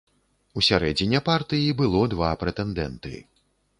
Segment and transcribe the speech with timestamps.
[0.59, 3.13] У сярэдзіне партыі было два прэтэндэнты.